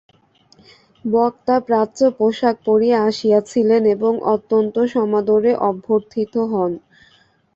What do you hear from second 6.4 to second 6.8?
হন।